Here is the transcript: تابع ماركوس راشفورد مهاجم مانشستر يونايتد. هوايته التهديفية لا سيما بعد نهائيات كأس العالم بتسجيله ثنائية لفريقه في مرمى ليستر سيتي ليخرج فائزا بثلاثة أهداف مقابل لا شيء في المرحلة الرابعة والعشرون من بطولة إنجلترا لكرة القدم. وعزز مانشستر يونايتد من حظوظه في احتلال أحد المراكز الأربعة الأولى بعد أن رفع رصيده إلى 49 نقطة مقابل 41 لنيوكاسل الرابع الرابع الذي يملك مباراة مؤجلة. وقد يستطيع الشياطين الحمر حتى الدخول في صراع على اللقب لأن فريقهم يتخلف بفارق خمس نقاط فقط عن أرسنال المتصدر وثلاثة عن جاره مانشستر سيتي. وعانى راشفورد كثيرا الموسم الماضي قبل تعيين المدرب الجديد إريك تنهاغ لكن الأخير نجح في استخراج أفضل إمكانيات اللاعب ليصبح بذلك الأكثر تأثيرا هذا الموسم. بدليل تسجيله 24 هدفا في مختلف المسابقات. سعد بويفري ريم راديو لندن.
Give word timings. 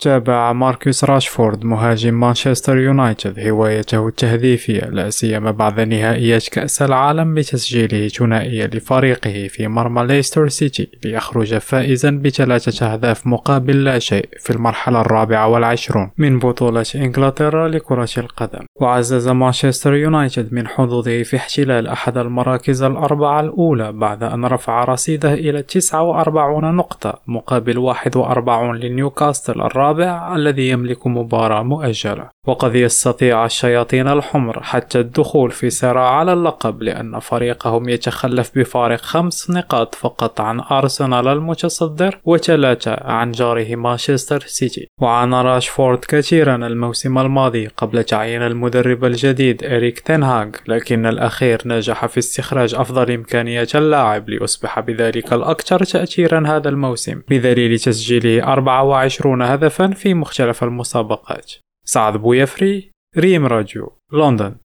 تابع 0.00 0.52
ماركوس 0.52 1.04
راشفورد 1.04 1.64
مهاجم 1.64 2.14
مانشستر 2.14 2.78
يونايتد. 2.78 3.40
هوايته 3.40 4.08
التهديفية 4.08 4.80
لا 4.80 5.10
سيما 5.10 5.50
بعد 5.50 5.80
نهائيات 5.80 6.48
كأس 6.48 6.82
العالم 6.82 7.34
بتسجيله 7.34 8.08
ثنائية 8.08 8.66
لفريقه 8.66 9.48
في 9.48 9.68
مرمى 9.68 10.02
ليستر 10.06 10.48
سيتي 10.48 10.88
ليخرج 11.04 11.58
فائزا 11.58 12.10
بثلاثة 12.10 12.92
أهداف 12.92 13.26
مقابل 13.26 13.84
لا 13.84 13.98
شيء 13.98 14.28
في 14.38 14.50
المرحلة 14.50 15.00
الرابعة 15.00 15.48
والعشرون 15.48 16.10
من 16.18 16.38
بطولة 16.38 16.86
إنجلترا 16.94 17.68
لكرة 17.68 18.08
القدم. 18.18 18.64
وعزز 18.80 19.28
مانشستر 19.28 19.94
يونايتد 19.94 20.54
من 20.54 20.68
حظوظه 20.68 21.22
في 21.22 21.36
احتلال 21.36 21.86
أحد 21.86 22.18
المراكز 22.18 22.82
الأربعة 22.82 23.40
الأولى 23.40 23.92
بعد 23.92 24.22
أن 24.22 24.44
رفع 24.44 24.84
رصيده 24.84 25.34
إلى 25.34 25.62
49 25.62 26.74
نقطة 26.74 27.20
مقابل 27.26 27.78
41 27.78 28.76
لنيوكاسل 28.76 29.60
الرابع 29.60 29.89
الرابع 29.90 30.36
الذي 30.36 30.68
يملك 30.68 31.06
مباراة 31.06 31.62
مؤجلة. 31.62 32.30
وقد 32.46 32.74
يستطيع 32.74 33.44
الشياطين 33.44 34.08
الحمر 34.08 34.62
حتى 34.62 35.00
الدخول 35.00 35.50
في 35.50 35.70
صراع 35.70 36.10
على 36.10 36.32
اللقب 36.32 36.82
لأن 36.82 37.18
فريقهم 37.18 37.88
يتخلف 37.88 38.50
بفارق 38.58 39.00
خمس 39.00 39.50
نقاط 39.50 39.94
فقط 39.94 40.40
عن 40.40 40.60
أرسنال 40.60 41.28
المتصدر 41.28 42.20
وثلاثة 42.24 42.96
عن 43.00 43.32
جاره 43.32 43.76
مانشستر 43.76 44.40
سيتي. 44.46 44.88
وعانى 45.00 45.42
راشفورد 45.42 45.98
كثيرا 46.08 46.56
الموسم 46.56 47.18
الماضي 47.18 47.66
قبل 47.66 48.04
تعيين 48.04 48.42
المدرب 48.42 49.04
الجديد 49.04 49.64
إريك 49.64 50.00
تنهاغ 50.00 50.48
لكن 50.68 51.06
الأخير 51.06 51.62
نجح 51.66 52.06
في 52.06 52.18
استخراج 52.18 52.74
أفضل 52.74 53.10
إمكانيات 53.12 53.76
اللاعب 53.76 54.28
ليصبح 54.28 54.80
بذلك 54.80 55.32
الأكثر 55.32 55.84
تأثيرا 55.84 56.48
هذا 56.48 56.68
الموسم. 56.68 57.22
بدليل 57.28 57.78
تسجيله 57.78 58.52
24 58.52 59.42
هدفا 59.42 59.79
في 59.88 60.14
مختلف 60.14 60.64
المسابقات. 60.64 61.52
سعد 61.84 62.16
بويفري 62.16 62.90
ريم 63.18 63.46
راديو 63.46 63.98
لندن. 64.12 64.56